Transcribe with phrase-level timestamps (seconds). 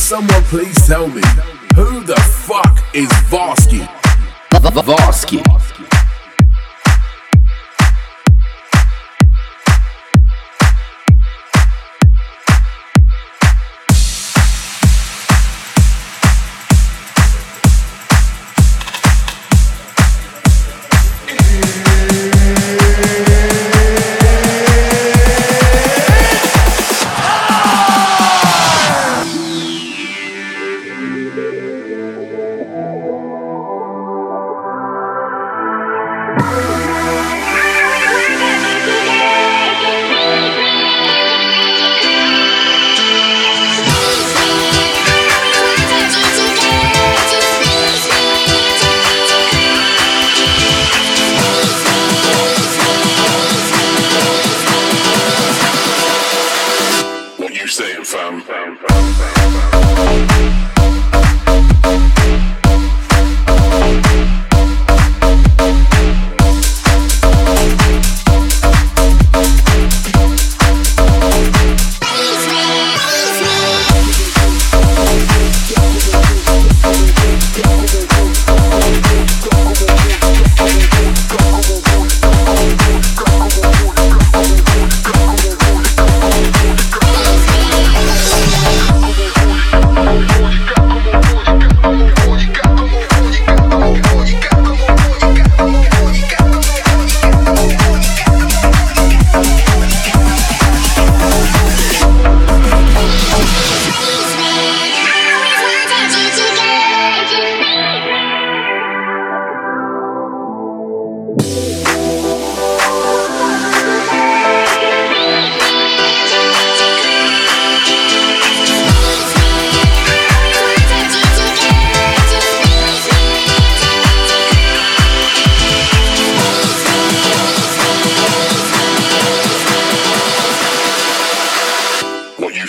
[0.00, 1.22] someone please tell me
[1.74, 3.86] who the fuck is Varsky?
[4.50, 5.69] Varsky.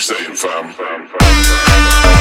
[0.02, 0.74] you saying, fam?
[0.74, 2.21] fam, fam, fam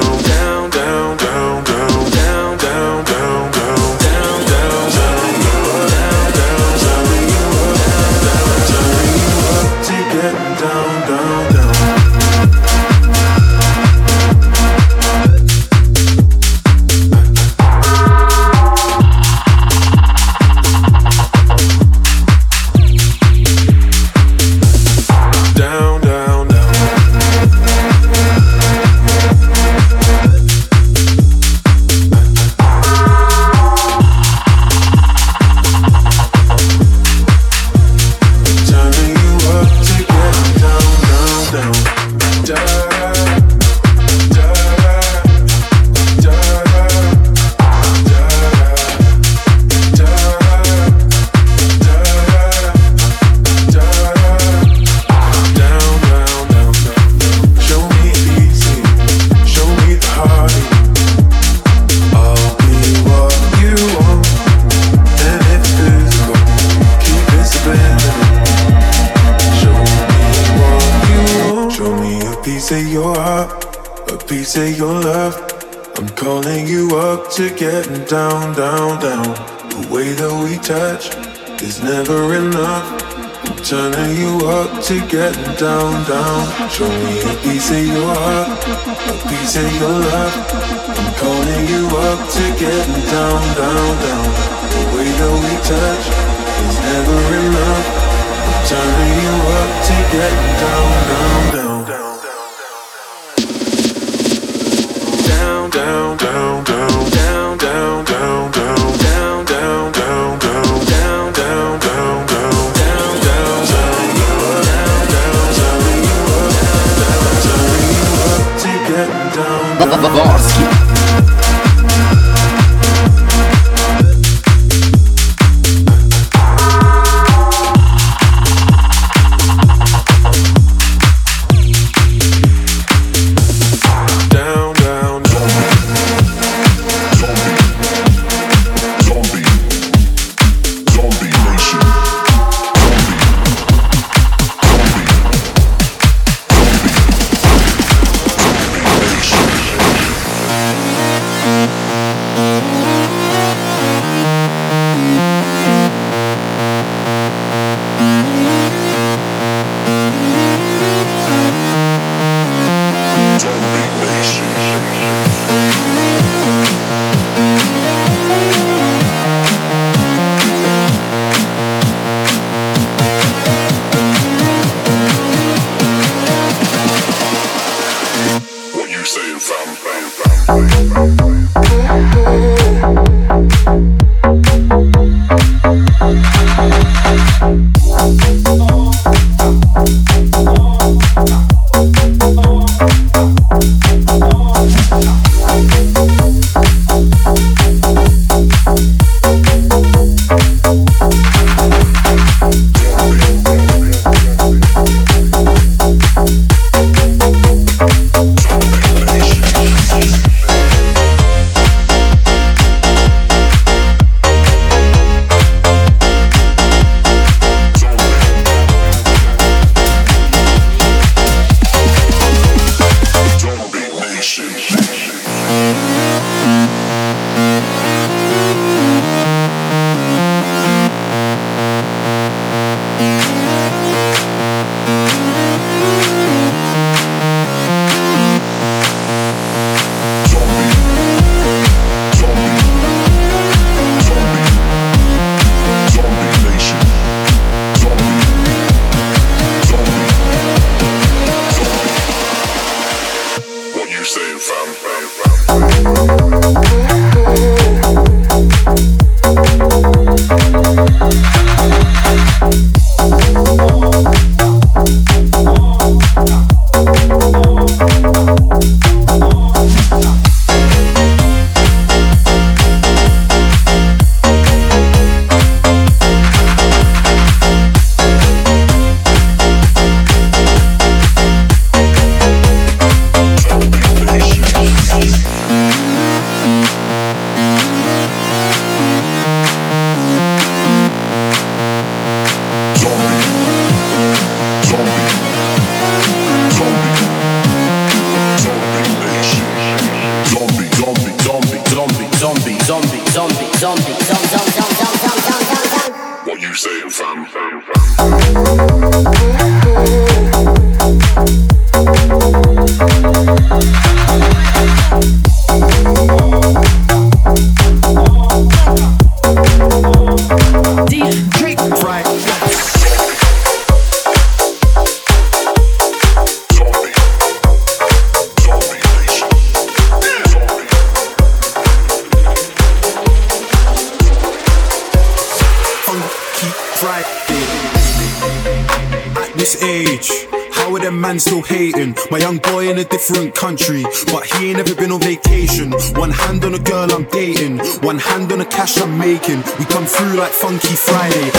[343.01, 343.81] different country,
[344.11, 345.71] but he ain't ever been on vacation.
[345.95, 349.37] One hand on a girl I'm dating, one hand on the cash I'm making.
[349.57, 351.31] We come through like Funky Friday.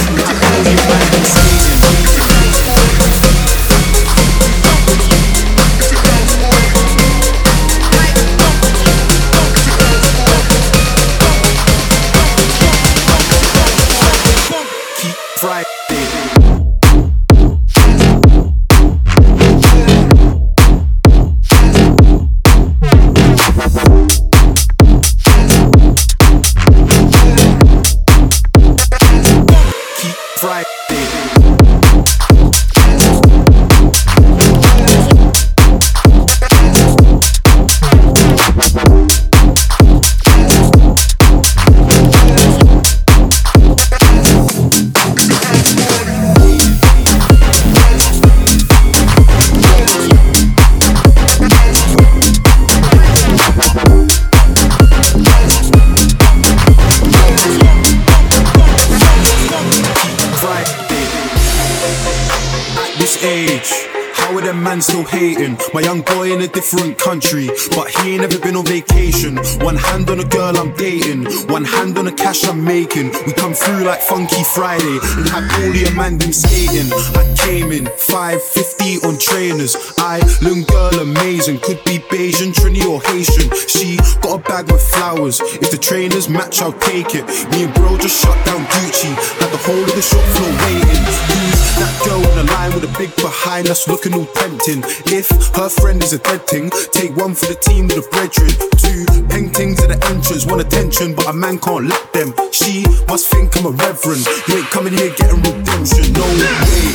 [64.72, 65.58] Man still hating?
[65.74, 69.36] My young boy in a different country, but he ain't ever been on vacation.
[69.60, 73.12] One hand on a girl I'm dating, one hand on the cash I'm making.
[73.26, 76.88] We come through like Funky Friday and have all the man them skating.
[76.88, 79.76] I came in 550 on trainers.
[79.98, 83.52] Island girl amazing, could be Bajan, Trini or Haitian.
[83.68, 85.40] She got a bag with flowers.
[85.60, 87.28] If the trainers match, I'll take it.
[87.52, 91.52] Me and bro just shut down Gucci, had the whole of the shop floor waiting.
[91.76, 94.61] That girl on the line with a big behind us looking all tempting?
[94.64, 95.26] If
[95.56, 98.54] her friend is a dead thing, take one for the team with a brethren.
[98.78, 102.30] Two paintings at the entrance, want attention, but a man can't let them.
[102.52, 104.22] She must think I'm a reverend.
[104.46, 106.94] You ain't coming here getting redemption, no way.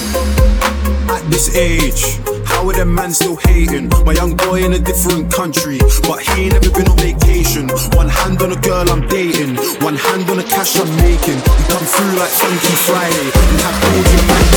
[1.11, 3.91] At this age, how are them man still hating?
[4.07, 7.67] My young boy in a different country, but he ain't never been on vacation.
[7.99, 11.43] One hand on a girl I'm dating, one hand on the cash I'm making.
[11.43, 14.47] We come through like Funky Friday and have all your man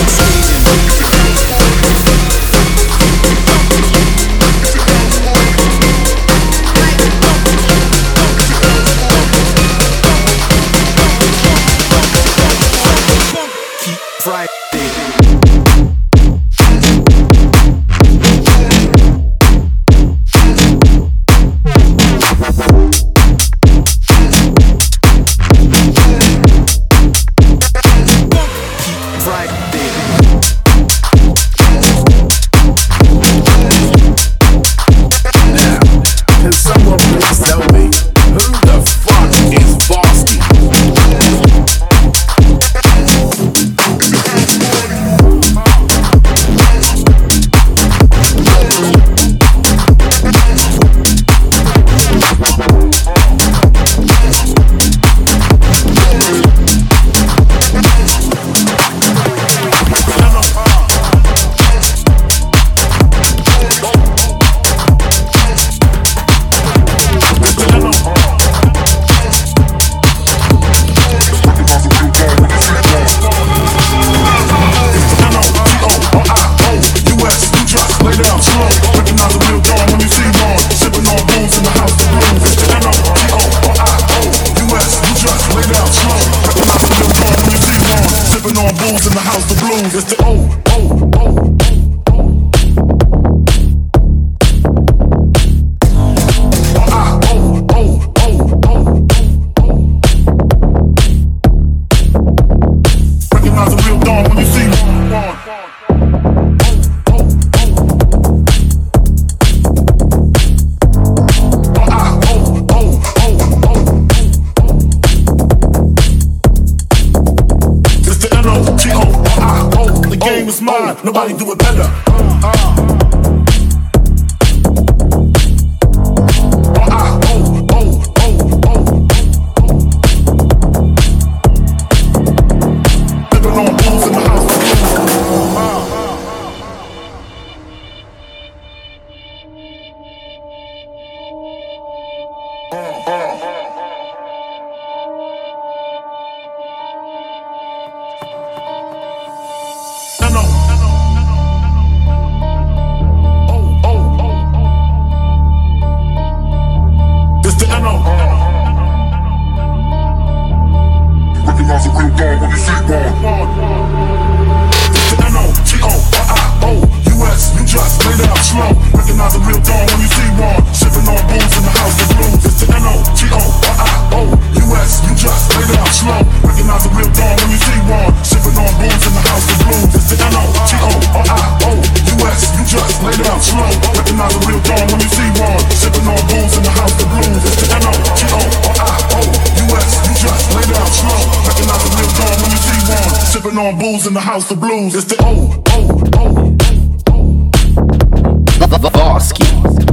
[199.10, 199.89] Varsky.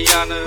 [0.00, 0.39] Indiana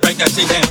[0.00, 0.61] that shit down.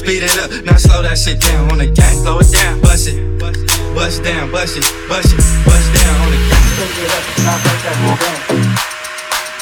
[0.00, 2.16] Speed it up, now slow that shit down on the gang.
[2.24, 3.20] Slow it down, bust it.
[3.92, 6.72] bust down, bust it, bust it, bust down on the couch.
[6.78, 8.40] Pick it up, now break that shit down.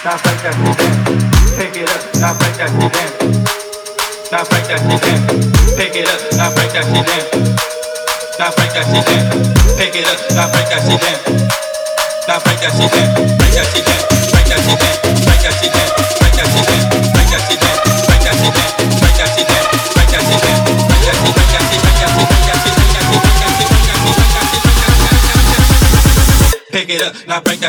[0.05, 0.95] Now break that shit down.
[1.59, 3.13] Pick it up, now break that shit down.
[4.31, 5.23] Now break that shit down.
[5.75, 7.25] Pick it up, now break that shit down.
[8.39, 9.27] Now break that shit down.
[9.75, 11.19] Pick it up, now break that shit down.
[12.31, 13.11] Now break that shit down.
[13.43, 14.08] Break that shit down.
[27.45, 27.68] Break that.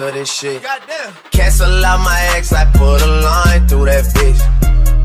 [0.00, 0.62] To this shit.
[1.30, 4.40] Cancel out my ex, I put a line through that bitch.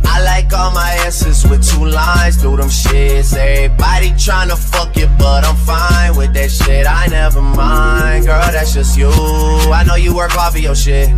[0.05, 3.35] I like all my S's with two lines through them shits.
[3.35, 6.87] Everybody tryna fuck it, but I'm fine with that shit.
[6.87, 9.09] I never mind, girl, that's just you.
[9.09, 11.09] I know you work hard for your shit.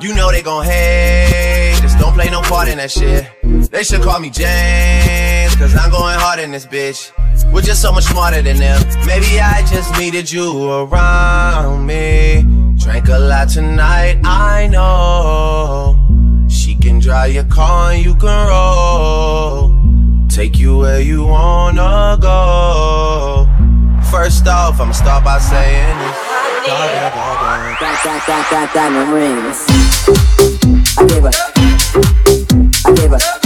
[0.00, 3.26] You know they gon' hate, just don't play no part in that shit.
[3.70, 7.10] They should call me James, cause I'm going hard in this bitch.
[7.52, 8.80] We're just so much smarter than them.
[9.06, 12.44] Maybe I just needed you around me.
[12.76, 15.98] Drank a tonight, I know.
[16.48, 19.74] She can drive your car and you can roll.
[20.28, 23.48] Take you where you wanna go.
[24.10, 26.34] First off, I'ma start by saying this.
[28.74, 29.64] Diamond rings.
[30.98, 31.30] I gave her.
[32.86, 33.43] I gave her.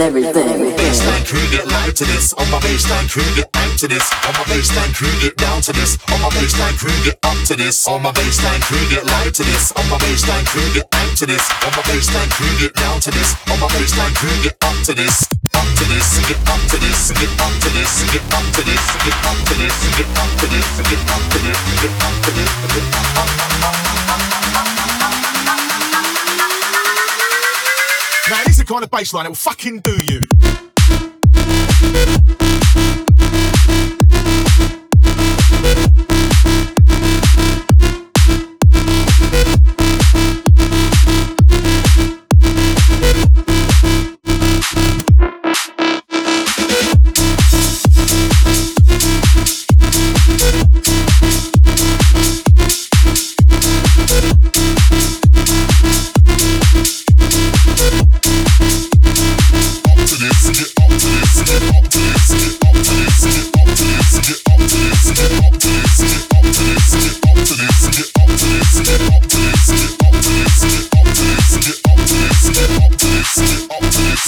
[0.00, 0.78] Every, every, every, everything.
[0.78, 2.32] baseline crew get live to this.
[2.34, 4.06] On my baseline crew get out to this.
[4.26, 5.98] On my baseline crew get down to this.
[6.10, 7.88] On my baseline crew get up to this.
[7.88, 9.72] On my baseline crew get live to this.
[9.72, 11.44] On my baseline crew get out to this.
[11.64, 13.34] On my baseline crew get down to this.
[13.50, 15.28] On my baseline crew get up to this.
[15.58, 18.84] Up to this, get up to this, get up to this, get up to this,
[19.02, 22.30] get up to this, get up to this, get up to this, get up to
[22.30, 23.58] this, get up to this.
[23.58, 24.47] Now this is the
[28.68, 30.20] kind of baseline it will fucking do you.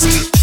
[0.01, 0.40] Podcast.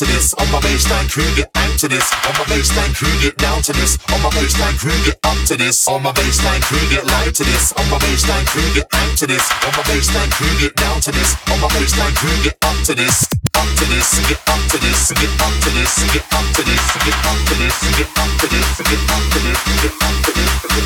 [0.00, 0.32] To this.
[0.40, 2.08] On my baseline crew get amped to this.
[2.24, 3.98] On my baseline crew get down to this.
[4.08, 5.86] On my baseline crew get up to this.
[5.88, 7.72] On my baseline crew get live to this.
[7.76, 9.44] On my baseline crew get amped to this.
[9.60, 11.36] On my baseline crew get down to this.
[11.52, 13.28] On my baseline crew get up to this.
[13.52, 16.88] Up to this, get up to this, get up to this, get up to this,
[16.96, 20.32] get up to this, get up to this, get up to this, get up to
[20.32, 20.80] this, get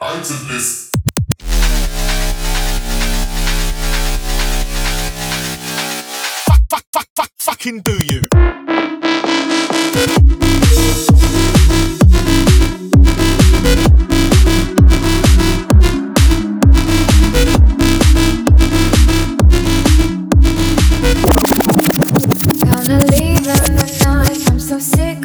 [0.00, 0.81] up to this.
[6.72, 8.22] Fuck, fuck, fuck, fuck, fucking do you?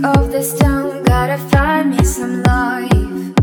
[0.04, 1.04] Of this town.
[1.04, 3.36] Gotta find me some life.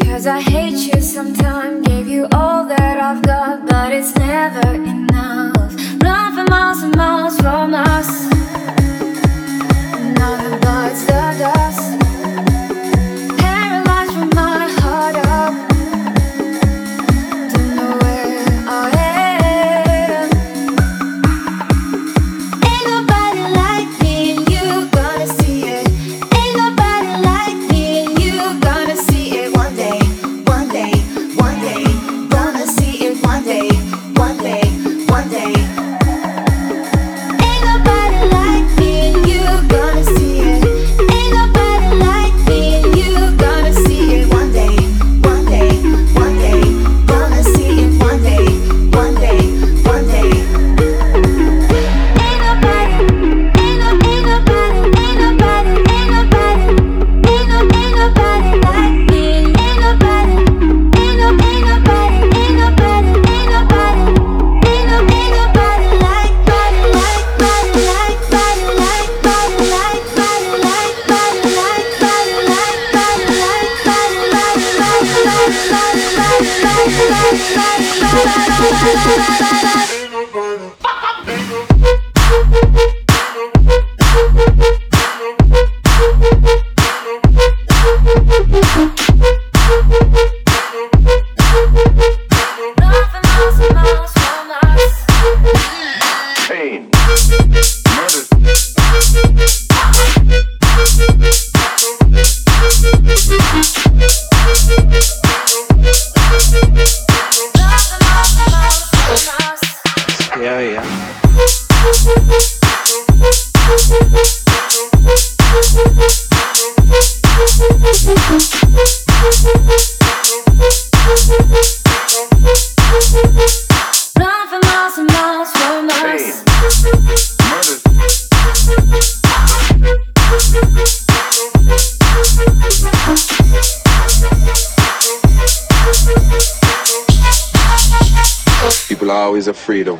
[0.00, 1.86] Cause I hate you sometimes.
[1.86, 5.81] Gave you all that I've got, but it's never enough.
[6.02, 8.28] Run for miles and miles from us.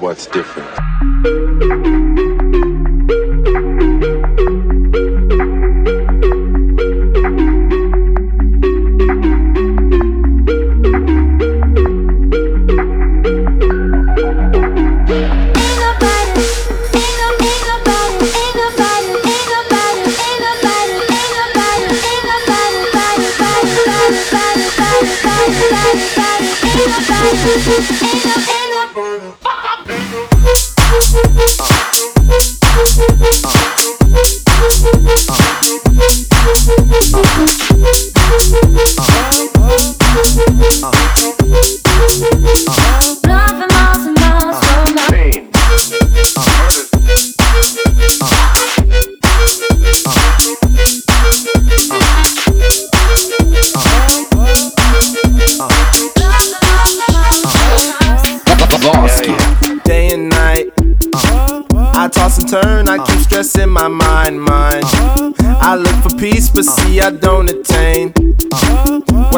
[0.03, 0.52] What's different.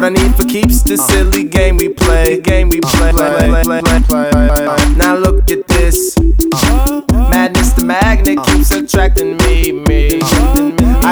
[0.05, 0.64] I need for keeps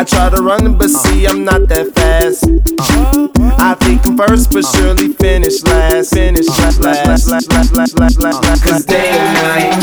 [0.02, 0.98] I try to run, but uh.
[0.98, 2.42] see, I'm not that fast.
[2.42, 3.30] Uh.
[3.62, 4.72] I think I'm first, but uh.
[4.74, 6.10] surely finish last.
[6.10, 8.64] Finish last, last, last, last, last, last, last, last.
[8.66, 9.78] Cause day and night,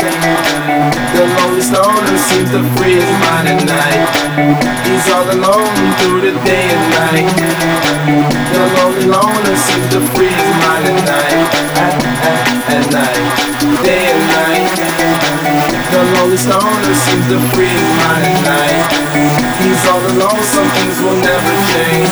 [1.16, 4.12] the lonely stoner seems to free his mind at night.
[4.84, 7.32] He's all alone through the day and night.
[8.52, 11.48] The lonely loner seems to free his mind at night.
[11.80, 11.96] At,
[12.28, 12.44] at,
[12.76, 13.24] at night,
[13.88, 14.29] day and night.
[16.00, 18.88] The lonely stoner seems to free mind at night.
[19.60, 22.08] He's all alone, some things will never change.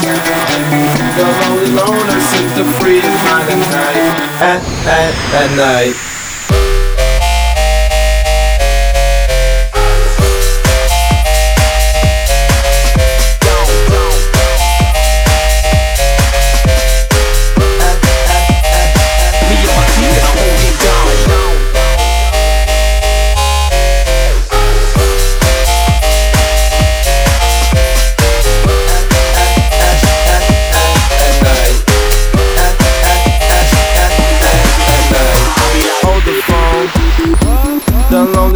[1.17, 4.05] The lonely loner seems to free his mind at night.
[4.45, 6.18] At, at, at night.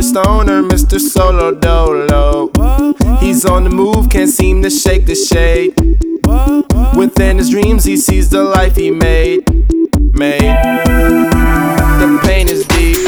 [0.02, 0.98] Lonely stoner, Mr.
[0.98, 2.50] Solo Dolo.
[3.20, 5.74] He's on the move, can't seem to shake the shade.
[6.96, 9.48] Within his dreams, he sees the life he made.
[10.14, 10.40] Made.
[12.00, 12.98] The pain is deep.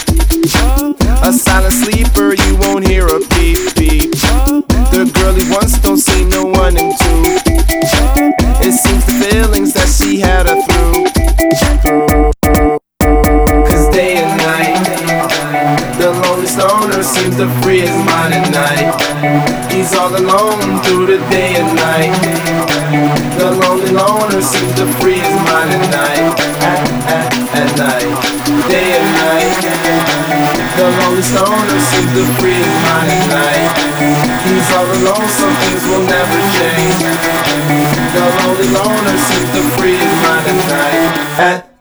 [1.22, 4.13] A silent sleeper, you won't hear a beep beep.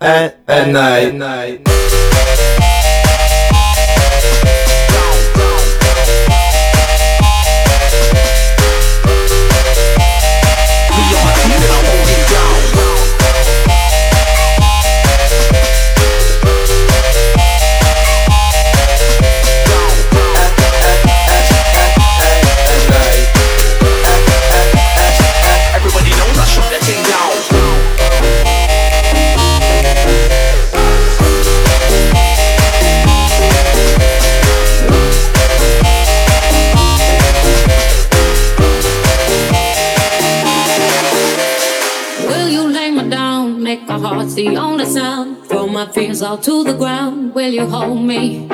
[0.04, 2.33] At, at, at night.
[46.24, 47.34] All to the ground.
[47.34, 48.48] Will you hold me?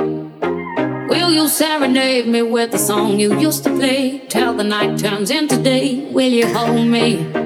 [1.09, 4.19] Will you serenade me with the song you used to play?
[4.27, 6.09] Till the night turns into day.
[6.11, 7.38] Will you hold me?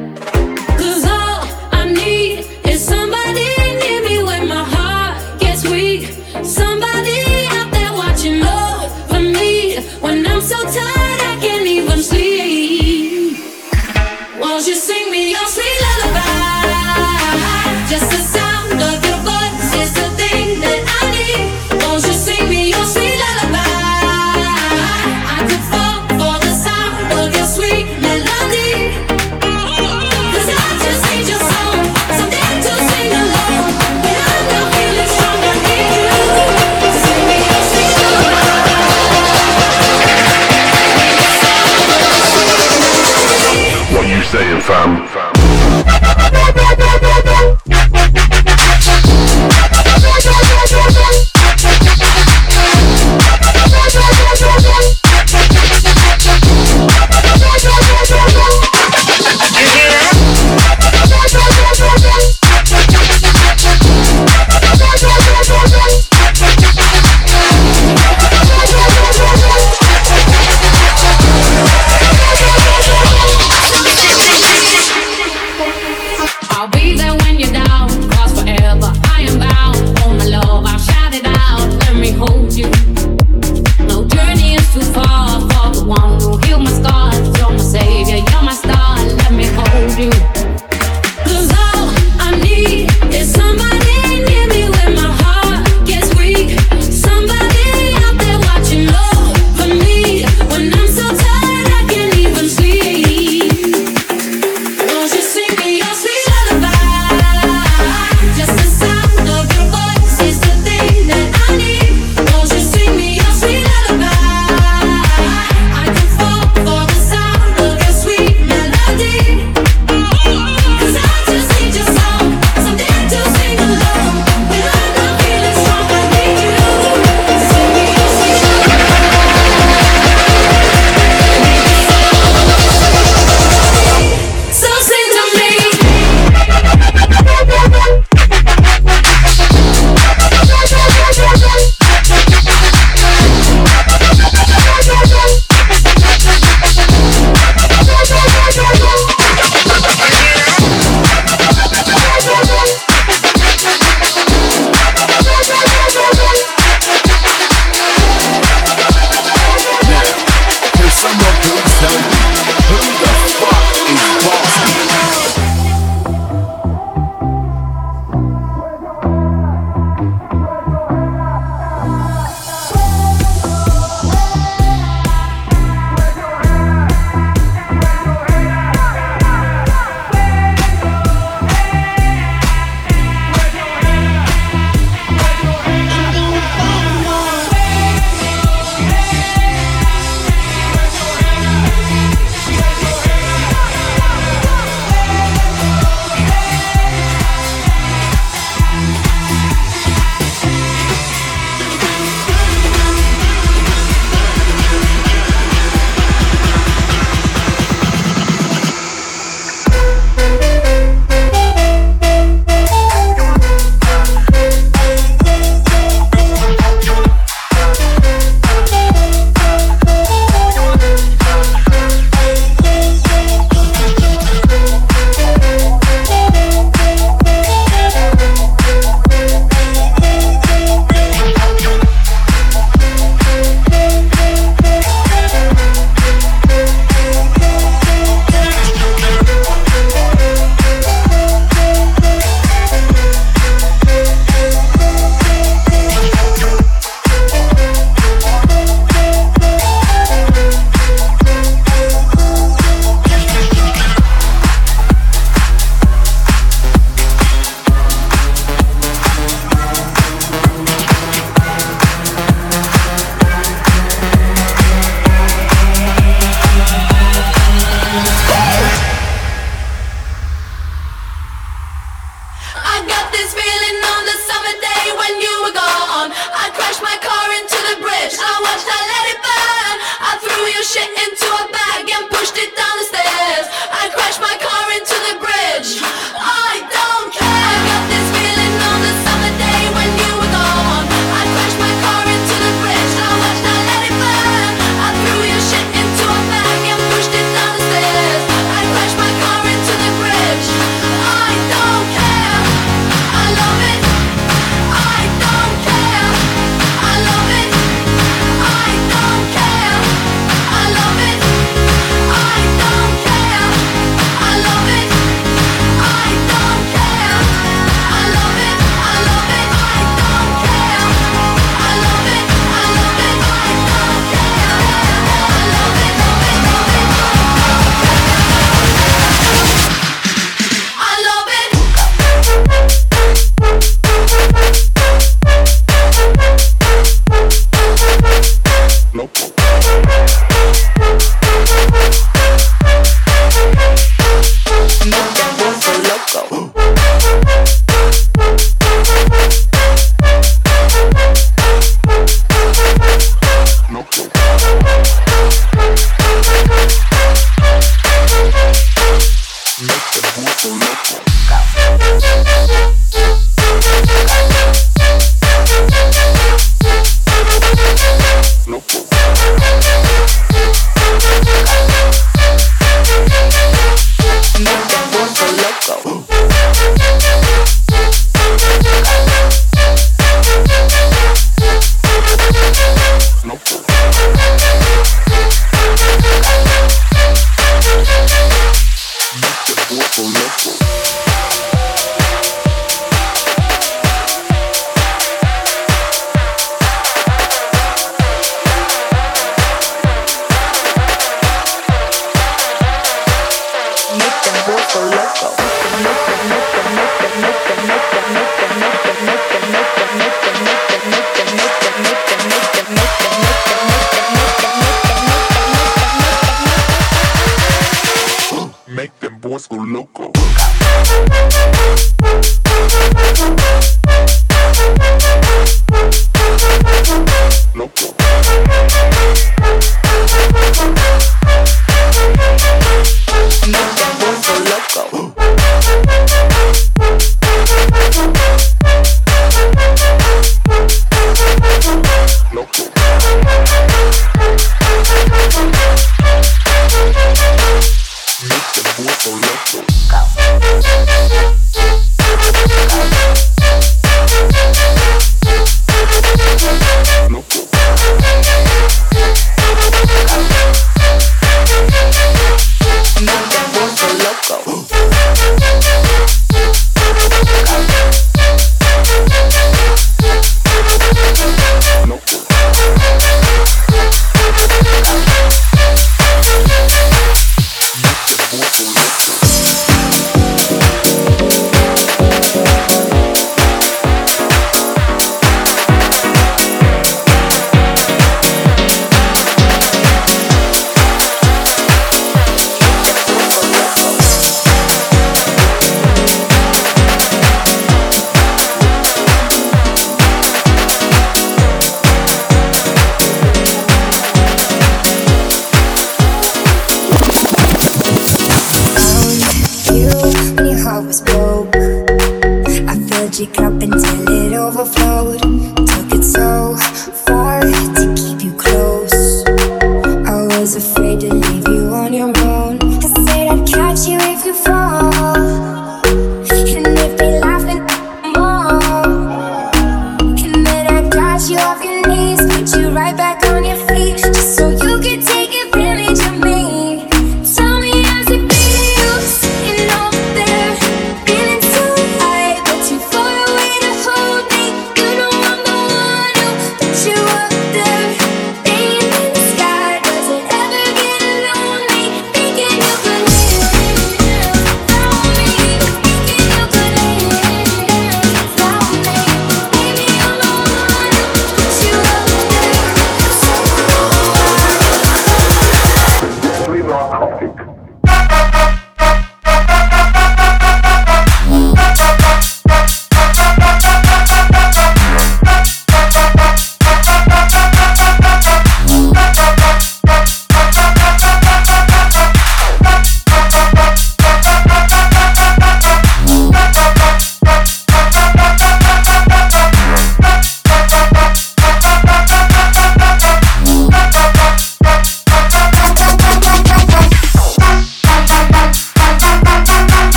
[44.65, 44.92] What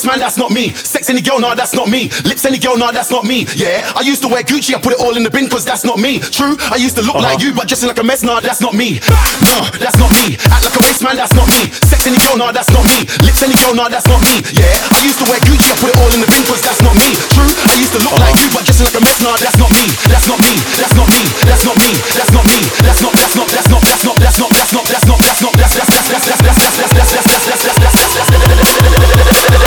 [0.00, 0.72] Act like a waste man, that's not me.
[0.72, 2.08] Sex any girl, nah, that's not me.
[2.24, 3.44] Lips any girl, nah, that's not me.
[3.52, 5.84] Yeah, I used to wear Gucci, I put it all in the bin, cause that's
[5.84, 6.20] not me.
[6.20, 8.72] True, I used to look like you, but dressing like a mess, nah, that's not
[8.72, 8.96] me.
[9.44, 10.40] No, that's not me.
[10.48, 11.68] Act like a waste man, that's not me.
[11.84, 13.04] Sex any girl, nah, that's not me.
[13.28, 14.40] Lips any girl, nah, that's not me.
[14.56, 16.80] Yeah, I used to wear Gucci, I put it all in the bin, cause that's
[16.80, 17.12] not me.
[17.36, 19.68] True, I used to look like you, but dressing like a mess, nah, that's not
[19.68, 19.84] me.
[20.08, 20.56] That's not me.
[20.80, 21.20] That's not me.
[21.44, 21.92] That's not me.
[22.16, 22.58] That's not me.
[22.88, 23.12] That's not.
[23.20, 23.48] That's not.
[23.52, 23.82] That's not.
[23.84, 24.16] That's not.
[24.16, 24.48] That's not.
[24.48, 24.84] That's not.
[24.88, 25.18] That's not.
[25.20, 25.52] That's not.
[25.60, 28.28] That's that's that's that's that's that's that's that's that's that's that's that's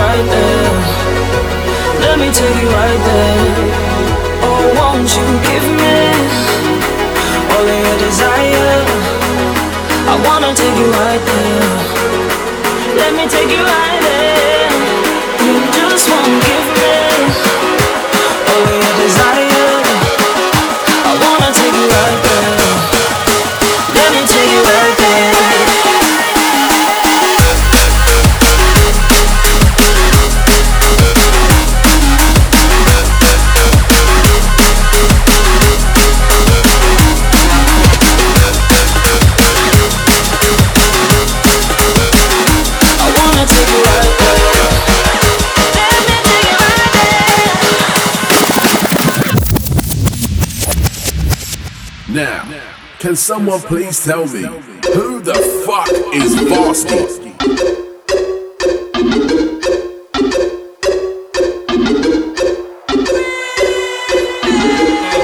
[0.06, 0.74] Right there.
[2.04, 3.46] Let me take you right there.
[4.46, 5.98] Oh, won't you give me
[7.52, 8.78] all your desire?
[10.12, 11.70] I wanna take you right there.
[13.00, 14.70] Let me take you right there.
[15.46, 17.45] You just won't give me
[53.16, 54.42] can someone please tell me
[54.92, 55.32] who the
[55.64, 57.06] fuck is Varsky?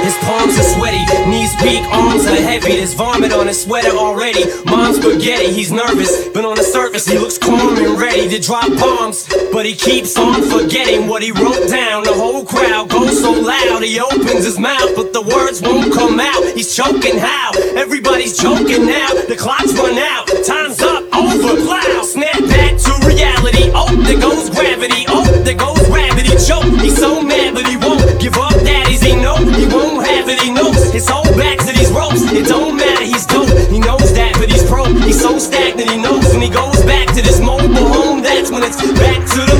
[0.00, 2.76] His palms are sweaty, knees weak, arms are heavy.
[2.76, 4.44] There's vomit on his sweater already.
[4.64, 8.70] Mom's spaghetti, he's nervous, but on the surface he looks calm and ready to drop
[8.78, 9.28] bombs.
[9.52, 12.04] But he keeps on forgetting what he wrote down.
[12.04, 16.18] The whole crowd goes so loud, he opens his mouth, but the words won't come
[16.20, 16.42] out.
[16.56, 17.51] He's choking how?
[17.76, 19.08] Everybody's joking now.
[19.28, 22.02] The clock's run out, time's up, over, plow.
[22.02, 23.70] Snap back to reality.
[23.74, 25.04] Oh, there goes gravity.
[25.08, 26.30] Oh, there goes gravity.
[26.36, 26.68] Choke.
[26.80, 28.52] He's so mad, but he won't give up.
[28.64, 30.40] Daddies, he know he won't have it.
[30.40, 32.22] He knows his whole back to these ropes.
[32.32, 33.48] It don't matter, he's dope.
[33.70, 34.84] He knows that, but he's pro.
[35.06, 35.90] He's so stagnant.
[35.90, 38.22] He knows when he goes back to this mobile home.
[38.22, 39.51] That's when it's back to the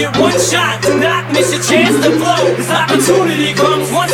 [0.00, 2.56] get one shot, do not miss your chance to blow.
[2.56, 4.09] This opportunity comes once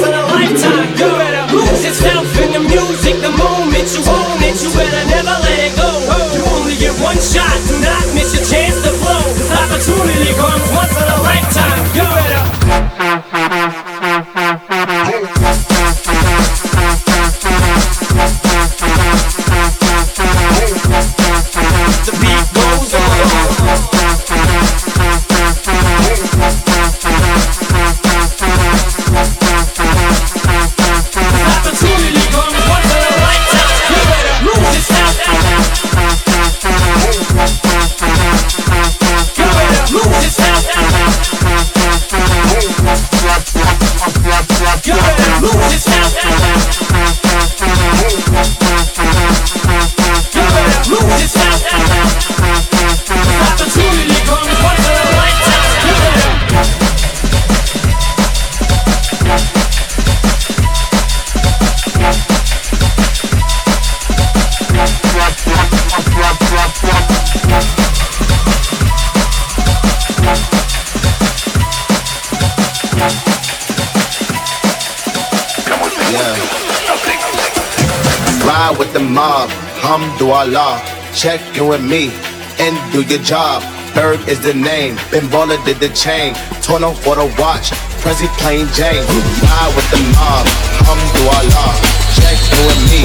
[82.97, 83.61] do your job.
[83.95, 86.35] Berg is the name, Ben Baller did the chain.
[86.65, 87.71] Torn for the watch,
[88.01, 89.05] Prezi playing Jane.
[89.45, 90.49] Ride with the mob,
[90.81, 91.77] Come through our Alhamdulillah.
[92.17, 93.05] Check you and me,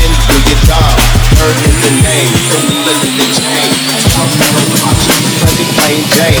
[0.00, 0.96] then do your job.
[1.36, 3.76] Berg is the name, Ben Baller did the chain.
[4.08, 5.04] Torn for the watch,
[5.44, 6.40] Prezi playing Jane.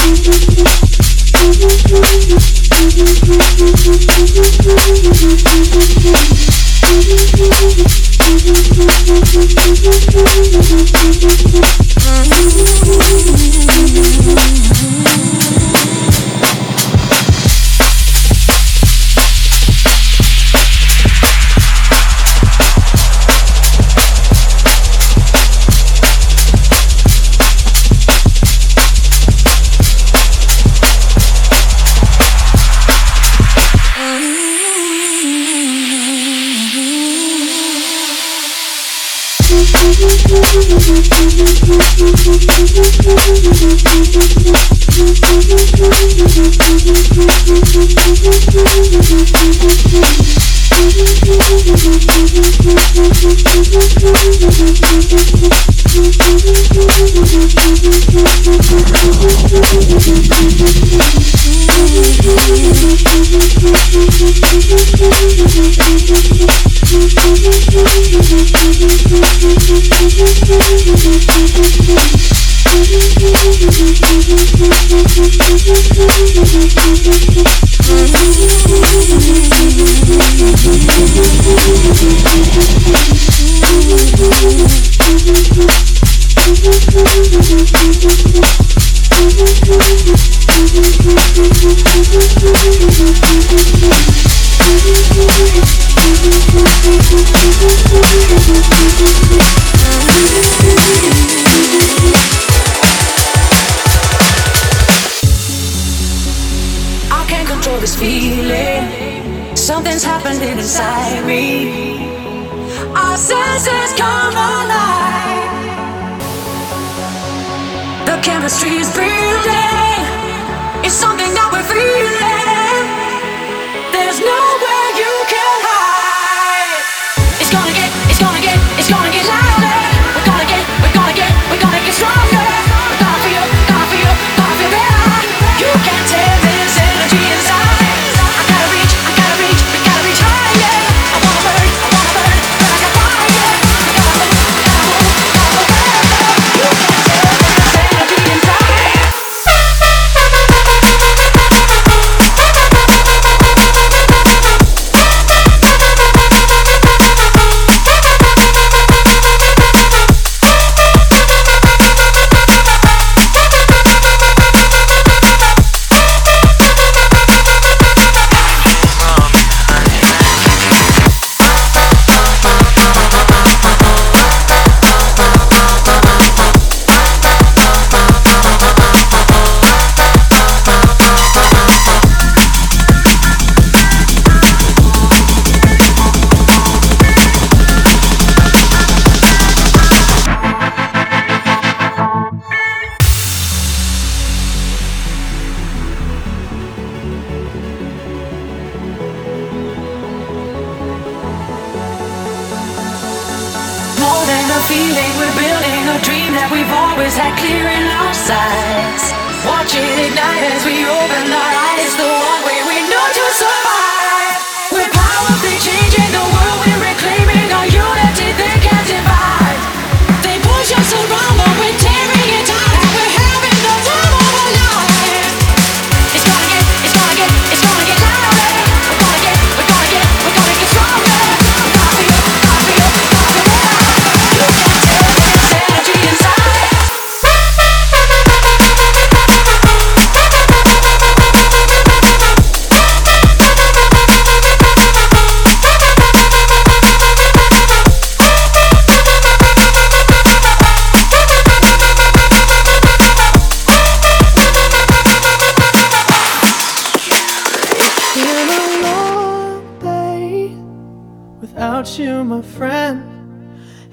[0.00, 0.57] Thank you.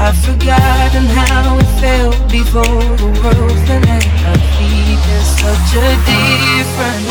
[0.00, 4.98] I've forgotten how it felt before the world fell at our feet.
[5.06, 7.10] There's such a difference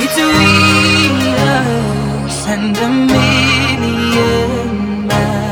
[0.00, 1.14] between
[1.52, 4.70] us and a million
[5.06, 5.51] miles.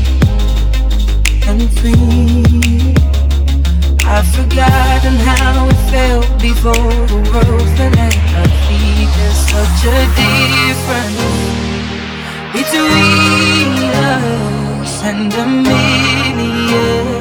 [4.13, 9.09] I've forgotten how it felt before the world fell at our feet.
[9.33, 11.21] Such a difference
[12.53, 17.20] between us and a million